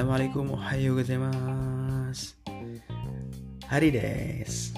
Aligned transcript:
Assalamualaikum. 0.00 0.56
Ohayo 0.56 0.96
gozaimasu. 0.96 2.32
Hari 3.68 3.92
des. 3.92 4.72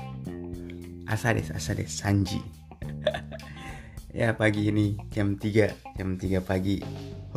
Asa 1.07 1.31
des, 1.31 1.47
asa 1.55 1.79
des, 1.79 1.87
Sanji. 1.87 2.43
Ya 4.19 4.35
pagi 4.35 4.67
ini 4.67 4.99
jam 5.15 5.39
3 5.39 5.95
Jam 5.95 6.19
3 6.19 6.43
pagi. 6.43 6.83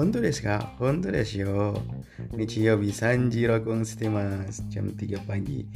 Honto 0.01 0.17
desu 0.17 0.49
ka? 0.49 0.65
Honto 0.81 1.13
desu 1.13 1.45
yo. 1.45 1.77
Nichiyobi 2.33 2.89
Sanji 2.89 3.45
rakong 3.45 3.85
mas. 4.09 4.65
Jam 4.73 4.89
3 4.89 5.21
pagi. 5.21 5.69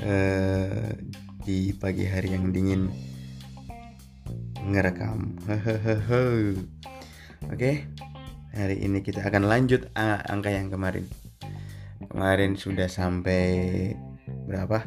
Uh, 0.00 0.88
Di 1.44 1.76
pagi 1.76 2.08
hari 2.08 2.32
yang 2.32 2.48
dingin. 2.48 2.88
Ngerekam. 4.56 5.36
Oke. 5.52 6.56
Okay? 7.52 7.76
Hari 8.56 8.88
ini 8.88 9.04
kita 9.04 9.20
akan 9.20 9.44
lanjut 9.44 9.92
angka 10.00 10.48
yang 10.48 10.72
kemarin 10.72 11.04
Kemarin 12.10 12.58
sudah 12.58 12.88
sampai 12.88 13.94
berapa? 14.48 14.82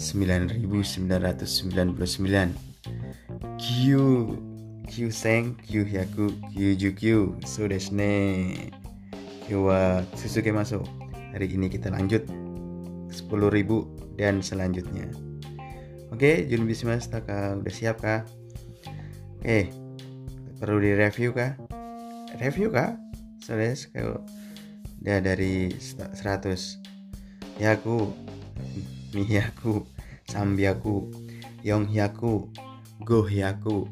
9999 0.00 2.56
Q 3.60 3.76
Q 4.88 5.12
seng 5.12 5.60
Q 5.60 5.84
hyaku 5.84 6.32
Q 6.56 6.72
juku 6.80 7.36
So 7.44 7.68
desu 7.68 7.92
ne 7.92 8.12
Q 9.44 9.68
wa 9.68 10.00
susuke 10.16 10.48
masuk 10.50 10.88
Hari 11.36 11.52
ini 11.52 11.68
kita 11.68 11.92
lanjut 11.92 12.24
10.000 13.12 14.16
dan 14.16 14.40
selanjutnya 14.40 15.12
Oke, 16.10 16.42
junbi 16.50 16.74
shimasu 16.74 17.22
kah? 17.22 17.54
Udah 17.54 17.70
siap 17.70 18.02
kah? 18.02 18.26
Oke, 19.38 19.70
perlu 20.58 20.82
direview 20.82 21.30
kah? 21.30 21.54
Review 22.42 22.74
kah? 22.74 22.98
So 23.38 23.54
des, 23.54 23.86
kalau 23.94 24.18
udah 25.00 25.18
dari 25.24 25.72
100 25.72 26.12
Yaku 27.60 27.98
Miyaku 29.16 29.84
Sambiaku 30.28 31.08
Yonghyaku 31.64 32.48
Gohyaku 33.04 33.88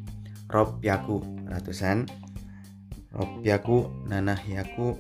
Ropyaku 0.49 1.21
ratusan. 1.49 2.09
Ropyaku 3.13 3.89
Nanahyaku 4.09 4.97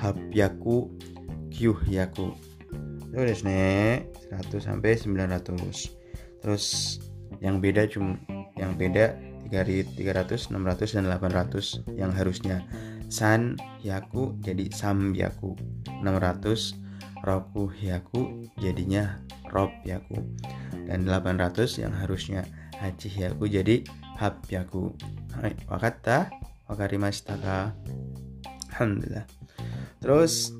Hapyaku 0.00 0.92
Kyuhyaku 1.52 2.54
itu 3.14 3.22
desu 3.22 3.46
ne 3.46 4.02
100 4.26 4.58
sampai 4.58 4.98
900 4.98 6.42
terus 6.42 6.98
yang 7.38 7.62
beda 7.62 7.86
cuma 7.86 8.18
yang 8.58 8.74
beda 8.74 9.14
300, 9.54 10.50
600 10.50 10.98
dan 10.98 11.06
800 11.06 11.86
yang 11.94 12.10
harusnya 12.10 12.66
san 13.08 13.56
hyaku 13.80 14.36
jadi 14.40 14.68
sam 14.72 15.12
yaku 15.16 15.56
600 16.02 16.76
roku 17.24 17.70
hyaku 17.72 18.48
jadinya 18.60 19.20
rob 19.50 19.70
yaku 19.86 20.20
dan 20.84 21.08
800 21.08 21.80
yang 21.80 21.94
harusnya 21.96 22.44
haji 22.76 23.08
hyaku 23.08 23.44
jadi 23.48 23.76
hab 24.20 24.44
yaku 24.50 24.92
hai 25.40 25.56
wakatta 25.66 26.30
wakarimashita 26.68 27.34
ka 27.40 27.74
alhamdulillah. 28.74 29.26
Terus 30.02 30.52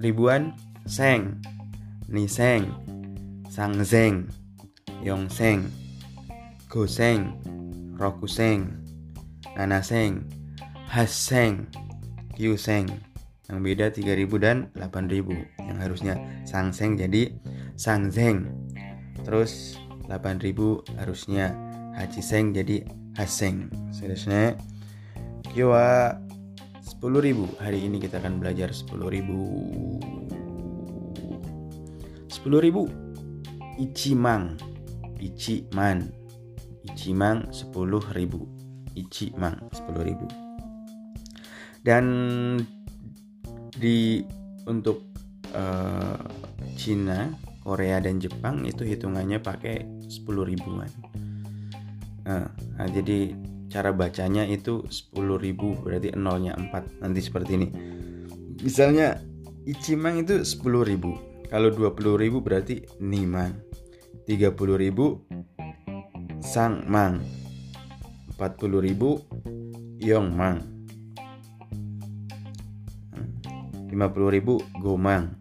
ribuan 0.00 0.54
seng. 0.86 1.42
Niseng 2.08 2.72
sangzeng 3.52 4.32
yongseng 5.04 5.68
goseng 6.72 7.36
rokuseng 8.00 8.80
nanaseng 9.52 10.24
Haseng. 10.88 11.68
Kyuseng 12.32 12.88
yang 13.48 13.60
beda 13.64 13.90
3000 13.90 14.28
dan 14.38 14.70
8000 14.76 15.64
yang 15.64 15.78
harusnya 15.80 16.14
Sangseng 16.44 16.94
jadi 16.94 17.32
Sangzeng 17.74 18.46
terus 19.24 19.74
8000 20.06 20.54
harusnya 20.96 21.52
Hachiseng 21.98 22.54
jadi 22.54 22.86
Haseng. 23.18 23.68
Seterusnya 23.90 24.54
Kyowa 25.50 26.14
10.000 26.80 27.58
hari 27.58 27.82
ini 27.84 27.98
kita 27.98 28.22
akan 28.22 28.38
belajar 28.38 28.70
10.000 28.70 28.94
10.000 32.32 33.82
Ichimang. 33.82 34.44
Ichiman 35.18 36.14
Ichimang 36.86 37.50
10.000 37.50 37.74
Ichimang 38.94 39.56
10.000 39.74 40.47
dan 41.88 42.04
di 43.80 44.20
untuk 44.68 45.08
uh, 45.56 46.20
Cina 46.76 47.32
Korea 47.64 47.96
dan 48.04 48.20
Jepang 48.20 48.68
itu 48.68 48.84
hitungannya 48.84 49.40
pakai 49.40 49.88
10 50.04 50.28
ribuan. 50.44 50.92
Nah, 52.28 52.44
nah 52.76 52.88
jadi 52.92 53.32
cara 53.72 53.96
bacanya 53.96 54.44
itu 54.44 54.84
10 54.84 55.16
ribu 55.40 55.80
berarti 55.80 56.12
nolnya 56.12 56.52
4 56.60 57.00
nanti 57.00 57.20
seperti 57.24 57.56
ini. 57.56 57.68
Misalnya 58.60 59.16
Ichimang 59.64 60.20
itu 60.20 60.44
10 60.44 60.60
ribu 60.84 61.16
kalau 61.48 61.72
20 61.72 62.20
ribu 62.20 62.44
berarti 62.44 62.84
Nimang 63.00 63.56
30 64.28 64.52
ribu 64.76 65.24
Sang 66.44 66.84
Mang 66.84 67.24
40 68.36 68.84
ribu 68.84 69.24
Yong 70.00 70.28
Mang 70.32 70.77
50.000 73.98 74.78
Gomang 74.78 75.34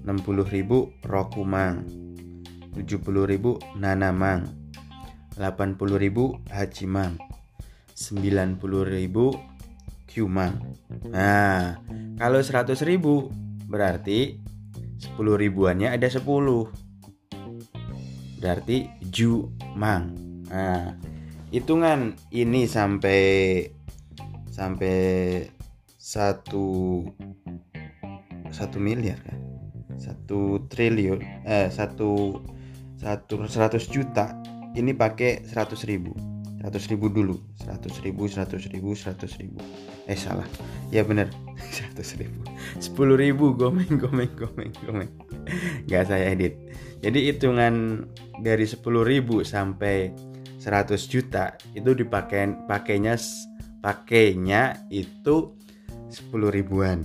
60.000 0.00 1.04
Rokumang 1.04 1.84
70.000 2.72 3.76
Nanamang 3.76 4.48
80.000 5.36 6.48
Hachimang 6.48 7.20
90.000 7.92 9.12
Qmang 10.08 10.54
Nah 11.12 11.76
kalau 12.16 12.40
100.000 12.40 12.96
berarti 13.68 14.40
10 14.96 15.14
ribuannya 15.20 15.92
ada 15.92 16.08
10 16.08 16.24
berarti 18.40 18.88
Jumang. 19.04 20.16
Nah 20.48 20.96
hitungan 21.52 22.16
ini 22.32 22.64
sampai 22.64 23.20
sampai 24.48 24.96
satu 26.08 27.04
satu 28.48 28.80
miliar 28.80 29.20
kan? 29.20 29.36
Satu 30.00 30.64
triliun 30.72 31.20
eh 31.44 31.68
satu 31.68 32.40
satu 32.96 33.44
seratus 33.44 33.92
juta. 33.92 34.32
Ini 34.72 34.96
pakai 34.96 35.44
seratus 35.44 35.84
ribu. 35.84 36.16
Seratus 36.56 36.88
ribu 36.88 37.12
dulu. 37.12 37.36
Seratus 37.60 38.00
ribu 38.00 38.24
seratus 38.24 38.72
ribu 38.72 38.96
seratus 38.96 39.36
ribu. 39.36 39.60
Eh 40.08 40.16
salah. 40.16 40.48
Ya 40.88 41.04
bener. 41.04 41.28
Seratus 41.76 42.16
ribu. 42.16 42.40
Sepuluh 42.80 43.20
ribu. 43.20 43.52
Gomeng 43.52 44.00
gomeng 44.00 44.32
gomeng 44.32 44.72
gomeng. 44.80 45.10
Nggak 45.84 46.08
saya 46.08 46.32
edit. 46.32 46.56
Jadi 47.04 47.28
hitungan 47.28 48.06
dari 48.40 48.64
sepuluh 48.64 49.04
ribu 49.04 49.44
sampai 49.44 50.14
seratus 50.56 51.04
juta 51.10 51.54
itu 51.76 51.92
dipakai 51.92 52.66
pakainya 52.66 53.14
pakainya 53.78 54.74
itu 54.90 55.58
10 56.08 56.32
ribuan. 56.52 57.04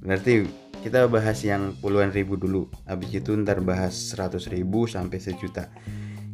Berarti 0.00 0.46
kita 0.84 1.08
bahas 1.10 1.42
yang 1.42 1.74
puluhan 1.82 2.14
ribu 2.14 2.38
dulu. 2.38 2.70
Habis 2.86 3.18
itu 3.18 3.34
ntar 3.34 3.64
bahas 3.64 3.92
100 4.14 4.52
ribu 4.52 4.86
sampai 4.86 5.18
sejuta. 5.18 5.72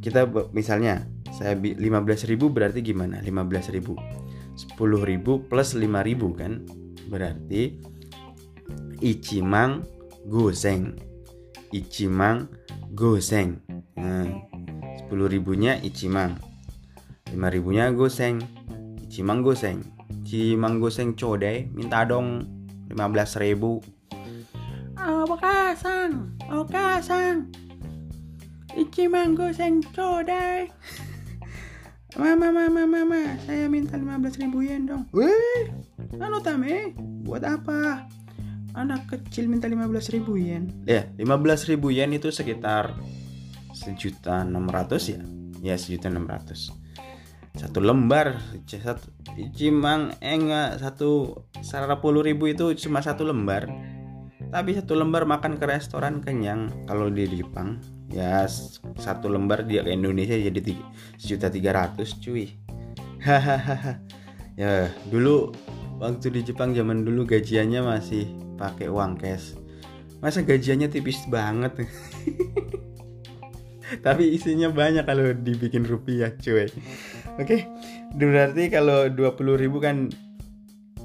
Kita 0.02 0.26
misalnya 0.52 1.06
saya 1.32 1.56
15 1.56 1.78
ribu 2.28 2.50
berarti 2.52 2.82
gimana? 2.84 3.22
15 3.22 3.72
ribu. 3.72 3.96
10 4.54 4.76
ribu 5.08 5.46
plus 5.48 5.72
5 5.78 5.88
ribu 6.04 6.36
kan? 6.36 6.66
Berarti 7.08 7.92
Ichimang 9.02 9.82
Goseng 10.30 10.94
Ichimang 11.74 12.46
Goseng 12.94 13.58
nah, 13.98 14.30
10 15.10 15.10
ribunya 15.26 15.74
Ichimang 15.82 16.38
5 17.34 17.34
ribunya 17.50 17.90
Goseng 17.90 18.38
Ichimang 19.02 19.42
Goseng 19.42 19.82
si 20.32 20.56
Manggo 20.56 20.88
Seng 20.88 21.12
Code 21.12 21.68
minta 21.76 22.08
dong 22.08 22.48
15 22.88 23.44
ribu. 23.44 23.84
Oh 24.96 25.28
kasang 25.36 26.32
Oh 26.48 26.64
kasang 26.64 27.52
Ichi 28.72 29.12
Manggo 29.12 29.52
Seng 29.52 29.84
Code 29.92 30.72
Mama 32.16 32.48
mama 32.56 32.88
mama 32.88 33.36
saya 33.44 33.68
minta 33.68 34.00
15 34.00 34.40
ribu 34.40 34.64
yen 34.64 34.88
dong. 34.88 35.04
Wih. 35.12 35.68
Anu 36.16 36.40
tame. 36.40 36.96
Buat 37.28 37.44
apa? 37.44 38.08
Anak 38.72 39.12
kecil 39.12 39.52
minta 39.52 39.68
15 39.68 40.16
ribu 40.16 40.40
yen. 40.40 40.72
Ya 40.88 41.12
15 41.20 41.76
ribu 41.76 41.92
yen 41.92 42.08
itu 42.16 42.32
sekitar 42.32 42.96
Sejuta 43.76 44.48
600 44.48 45.12
ya? 45.12 45.20
Ya 45.60 45.76
sejuta 45.76 46.08
600 46.08 46.81
satu 47.52 47.84
lembar 47.84 48.40
satu 48.64 49.12
cimang 49.52 50.16
enggak 50.24 50.80
satu 50.80 51.44
puluh 52.00 52.24
ribu 52.24 52.48
itu 52.48 52.72
cuma 52.80 53.04
satu 53.04 53.28
lembar. 53.28 53.68
Tapi 54.52 54.76
satu 54.76 54.92
lembar 54.96 55.24
makan 55.24 55.56
ke 55.56 55.64
restoran 55.64 56.20
kenyang. 56.20 56.68
Kalau 56.84 57.08
di 57.08 57.24
Jepang 57.28 57.80
ya 58.12 58.44
satu 59.00 59.32
lembar 59.32 59.64
dia 59.64 59.80
ke 59.80 59.92
Indonesia 59.92 60.36
jadi 60.36 60.76
sejuta 61.16 61.48
tiga 61.48 61.76
ratus 61.76 62.20
cuy. 62.20 62.56
Hahaha. 63.20 64.00
Ya 64.56 64.92
dulu 65.08 65.52
waktu 66.00 66.28
di 66.28 66.40
Jepang 66.44 66.76
zaman 66.76 67.04
dulu 67.04 67.24
gajiannya 67.24 67.80
masih 67.80 68.28
pakai 68.60 68.88
uang 68.92 69.16
cash. 69.20 69.56
Masa 70.20 70.44
gajiannya 70.44 70.88
tipis 70.92 71.24
banget 71.28 71.82
tapi 74.00 74.32
isinya 74.32 74.72
banyak 74.72 75.04
kalau 75.04 75.36
dibikin 75.36 75.84
rupiah 75.84 76.32
cuy. 76.40 76.72
Oke 77.36 77.68
berarti 78.16 78.72
kalau 78.72 79.12
20.000 79.12 79.68
kan 79.84 79.96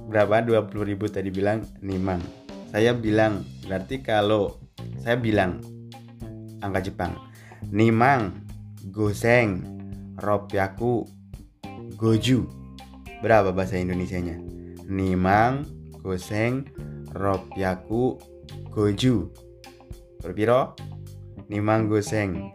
berapa? 0.07 0.39
20.000 0.39 0.71
tadi 1.11 1.29
bilang 1.33 1.67
nimang 1.83 2.23
saya 2.71 2.95
bilang 2.95 3.43
berarti 3.67 3.99
kalau 3.99 4.55
saya 5.03 5.19
bilang 5.19 5.59
angka 6.63 6.87
Jepang 6.87 7.19
nimang 7.67 8.47
goseng 8.91 9.63
ropyaku 10.17 11.05
goju. 11.97 12.45
Berapa 13.21 13.49
bahasa 13.49 13.81
Indonesianya? 13.81 14.37
Nimang 14.85 15.65
goseng 16.01 16.69
ropyaku 17.11 18.17
goju. 18.69 19.29
Berpiro 20.21 20.77
nimang 21.49 21.89
goseng 21.89 22.53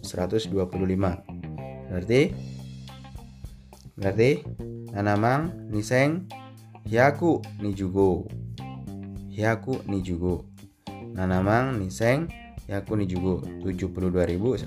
Berarti 1.92 2.32
Berarti 4.00 4.40
Nanamang 4.96 5.68
Niseng 5.68 6.32
Hyaku 6.88 7.44
Nijugo. 7.60 8.32
Hyaku 9.36 9.84
Nijugo. 9.92 10.48
Nanamang 11.12 11.76
Niseng 11.76 12.32
Yaku 12.72 12.96
Nijugo. 12.96 13.44
72.125 13.60 14.64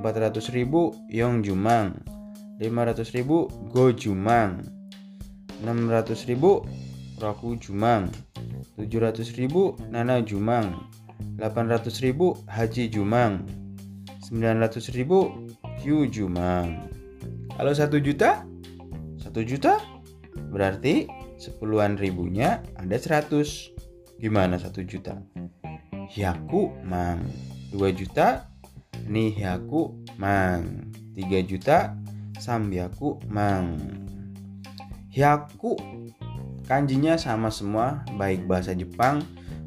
400.000 0.00 1.12
Yong 1.12 1.44
Jumang. 1.44 1.92
500.000 2.56 3.68
Go 3.68 3.92
Jumang. 3.92 4.64
600.000 5.60 7.20
Roku 7.20 7.60
Jumang. 7.60 8.08
700.000 8.80 9.92
Nana 9.92 10.24
Jumang. 10.24 10.88
800.000 11.36 12.48
Haji 12.48 12.84
Jumang. 12.88 13.44
900.000 14.24 15.04
Q 15.84 16.08
Jumang. 16.08 16.88
Kalau 17.52 17.72
1 17.76 17.92
juta? 18.00 18.48
1 19.20 19.36
juta? 19.44 19.76
Berarti 20.48 21.04
sepuluhan 21.36 22.00
ribunya 22.00 22.64
ada 22.80 22.96
100 22.96 23.75
gimana 24.16 24.56
1 24.56 24.72
juta 24.84 25.20
Hyaku 26.12 26.82
Mang 26.84 27.24
2 27.72 27.98
juta 27.98 28.48
Nihyaku 29.06 29.92
Mang 30.16 30.92
3 31.14 31.48
juta 31.48 31.92
Sambyaku 32.36 33.20
Mang 33.28 33.76
Hyaku 35.16 35.76
kanjinya 36.66 37.14
sama 37.16 37.48
semua 37.48 38.02
baik 38.18 38.44
bahasa 38.44 38.74
Jepang, 38.74 39.22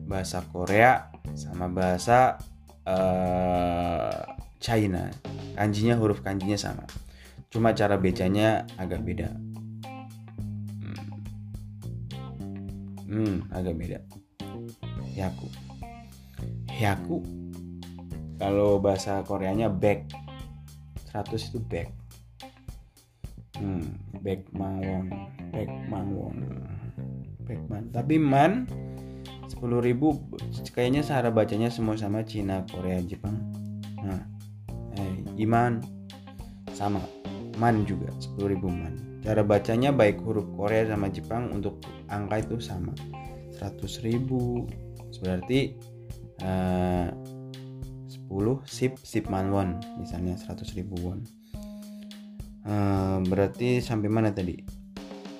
bahasa 0.05 0.43
Korea 0.51 1.09
sama 1.33 1.71
bahasa 1.71 2.37
uh, 2.83 4.13
China. 4.59 5.09
Kanjinya 5.55 5.95
huruf 5.97 6.21
kanjinya 6.21 6.59
sama. 6.59 6.85
Cuma 7.49 7.73
cara 7.73 7.97
bacanya 7.97 8.67
agak 8.77 9.01
beda. 9.01 9.33
Hmm, 10.83 10.99
hmm 13.09 13.35
agak 13.49 13.73
beda. 13.73 13.99
Hyaku. 15.19 15.47
Hyaku. 16.71 17.17
Kalau 18.39 18.79
bahasa 18.79 19.19
Koreanya 19.27 19.67
back. 19.67 20.07
100 21.11 21.51
itu 21.51 21.59
back. 21.59 21.91
Hmm, 23.59 23.99
back 24.23 24.47
mawon 24.55 25.11
Backman 25.51 26.07
Backman 27.43 27.83
tapi 27.91 28.15
man 28.21 28.69
10.000 29.49 29.59
kayaknya 30.71 31.01
cara 31.03 31.33
bacanya 31.33 31.67
semua 31.73 31.97
sama 31.97 32.23
Cina 32.23 32.63
Korea 32.69 33.01
Jepang 33.03 33.35
nah 33.99 34.21
eh, 34.95 35.43
iman 35.43 35.81
sama 36.71 37.03
man 37.59 37.83
juga 37.83 38.13
10.000 38.15 38.63
man 38.63 38.93
cara 39.25 39.43
bacanya 39.43 39.91
baik 39.91 40.23
huruf 40.23 40.47
Korea 40.55 40.87
sama 40.87 41.11
Jepang 41.11 41.51
untuk 41.51 41.83
angka 42.07 42.39
itu 42.39 42.63
sama 42.63 42.95
100.000 43.59 44.88
berarti 45.17 45.73
eh, 46.45 47.07
10 48.29 48.61
sip 48.69 48.93
sip 49.01 49.25
man 49.27 49.49
won 49.49 49.81
misalnya 49.97 50.37
100.000 50.37 50.85
won. 51.01 51.25
Uh, 52.69 53.17
berarti 53.25 53.81
sampai 53.81 54.11
mana 54.11 54.29
tadi? 54.29 54.61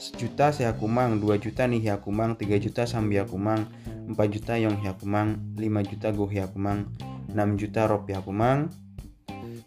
Sejuta 0.02 0.50
sehakumang 0.50 1.22
2 1.22 1.38
juta 1.38 1.70
nih 1.70 1.84
hiakumang 1.86 2.34
3 2.34 2.58
juta 2.58 2.90
sambiakumang 2.90 3.70
4 4.10 4.16
juta 4.34 4.58
yong 4.58 4.82
hiakumang 4.82 5.38
5 5.54 5.92
juta 5.92 6.08
go 6.10 6.26
hiakumang 6.26 6.90
6 7.30 7.62
juta 7.62 7.86
rop 7.86 8.10
hiakumang 8.10 8.74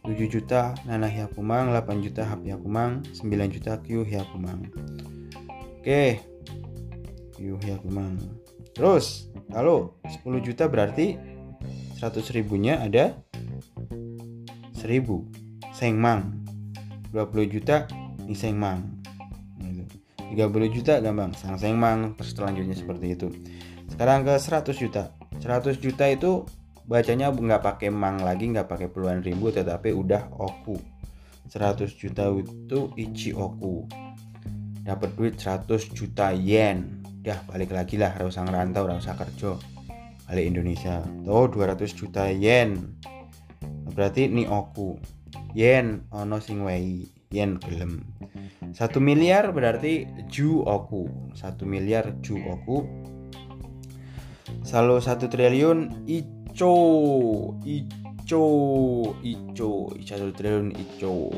7 0.02 0.18
juta 0.26 0.74
nana 0.88 1.06
hiakumang 1.06 1.70
8 1.70 2.02
juta 2.02 2.26
hap 2.26 2.42
hiakumang 2.42 3.06
9 3.14 3.54
juta 3.54 3.78
q 3.84 4.02
hiakumang 4.02 4.66
oke 5.78 6.18
q 7.36 7.54
hiakumang 7.62 8.18
terus 8.72 9.28
kalau 9.52 10.00
10 10.08 10.40
juta 10.40 10.66
berarti 10.66 11.16
100 12.00 12.34
ribunya 12.34 12.82
ada 12.82 13.14
1000 14.82 15.06
sengmang. 15.70 16.42
20 17.14 17.52
juta 17.52 17.86
ni 18.24 18.34
sengmang. 18.34 18.82
30 20.32 20.72
juta 20.72 20.96
gampang 21.04 21.36
sang 21.36 21.60
sengmang 21.60 22.16
terus 22.16 22.32
selanjutnya 22.32 22.72
seperti 22.72 23.06
itu. 23.12 23.28
Sekarang 23.92 24.24
ke 24.24 24.32
100 24.34 24.72
juta. 24.74 25.12
100 25.38 25.76
juta 25.76 26.08
itu 26.08 26.48
bacanya 26.88 27.28
nggak 27.28 27.62
pakai 27.62 27.92
mang 27.92 28.18
lagi 28.24 28.48
nggak 28.48 28.66
pakai 28.66 28.88
puluhan 28.88 29.20
ribu 29.20 29.52
tetapi 29.52 29.92
udah 29.92 30.32
oku. 30.32 30.80
100 31.52 31.86
juta 31.92 32.32
itu 32.32 32.90
ichi 32.96 33.30
oku. 33.36 33.84
Dapat 34.82 35.14
duit 35.14 35.36
100 35.36 35.68
juta 35.92 36.32
yen 36.32 37.01
udah 37.22 37.38
balik 37.46 37.70
lagi 37.70 38.02
lah. 38.02 38.18
Usah 38.18 38.42
ngerantau 38.42 38.90
usah 38.98 39.14
kerja. 39.14 39.54
Balik 40.26 40.42
Indonesia. 40.42 41.06
Oh 41.30 41.46
200 41.46 41.94
juta 41.94 42.26
yen. 42.26 42.98
Berarti 43.94 44.26
ini 44.26 44.42
oku 44.50 44.98
yen 45.54 46.02
ono 46.10 46.42
sing 46.42 46.66
wei. 46.66 47.06
Yen 47.30 47.62
gelem. 47.62 48.02
Satu 48.74 48.98
miliar 48.98 49.54
berarti 49.54 50.04
ju 50.26 50.66
oku 50.66 51.32
satu 51.38 51.62
miliar 51.62 52.10
ju 52.20 52.36
oku 52.42 52.90
selalu 54.66 54.98
satu 54.98 55.30
triliun 55.30 56.10
ico. 56.10 56.74
Ico 57.62 58.46
ico. 59.22 59.94
Satu 60.02 60.34
triliun 60.34 60.74
ico. 60.74 61.30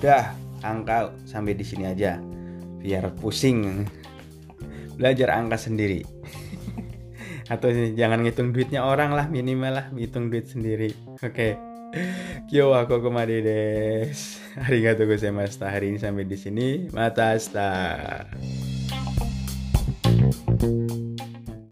Udah 0.00 0.32
angka 0.64 1.12
sampai 1.28 1.52
di 1.52 1.62
sini 1.62 1.84
aja. 1.92 2.16
Biar 2.80 3.12
pusing 3.20 3.84
belajar 4.96 5.36
angka 5.36 5.60
sendiri 5.60 6.02
atau 7.52 7.70
jangan 7.94 8.24
ngitung 8.26 8.50
duitnya 8.50 8.82
orang 8.82 9.14
lah 9.14 9.30
minimal 9.30 9.72
lah 9.78 9.86
ngitung 9.92 10.32
duit 10.32 10.50
sendiri 10.50 10.90
oke 11.20 11.30
okay. 11.30 11.52
Kyo 12.50 12.76
aku 12.76 13.00
kemari 13.00 13.40
des. 13.40 14.38
Arigatou 14.58 15.08
gozaimashita. 15.08 15.70
Hari 15.70 15.94
ini 15.94 15.98
sampai 16.02 16.28
di 16.28 16.36
sini. 16.36 16.68
Mata 16.92 17.32
hasta. 17.32 17.70